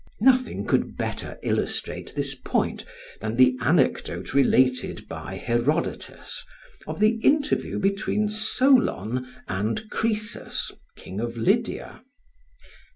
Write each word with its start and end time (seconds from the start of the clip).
Nothing 0.19 0.65
could 0.65 0.97
better 0.97 1.37
illustrate 1.43 2.13
this 2.15 2.33
point 2.33 2.85
than 3.19 3.35
the 3.35 3.55
anecdote 3.61 4.33
related 4.33 5.07
by 5.07 5.35
Herodotus 5.35 6.43
of 6.87 6.99
the 6.99 7.19
interview 7.23 7.77
between 7.77 8.27
Solon 8.27 9.27
and 9.47 9.91
Croesus, 9.91 10.71
King 10.95 11.19
of 11.19 11.37
Lydia. 11.37 12.01